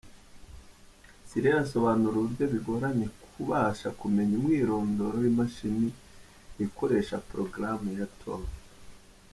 [1.29, 5.87] Cylir asobanura uburyo bigoranye kubasha kumenya umwirondoro w'imashini
[6.65, 8.41] ikoresha porogaramu ya Tor.